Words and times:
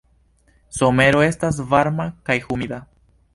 Somero 0.77 1.21
estas 1.27 1.61
varma 1.75 2.09
kaj 2.31 2.39
humida. 2.49 2.81